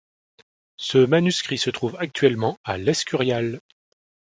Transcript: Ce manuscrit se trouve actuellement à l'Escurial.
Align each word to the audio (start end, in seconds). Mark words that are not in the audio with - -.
Ce 0.77 0.97
manuscrit 0.97 1.59
se 1.59 1.69
trouve 1.69 1.95
actuellement 1.99 2.57
à 2.63 2.79
l'Escurial. 2.79 3.59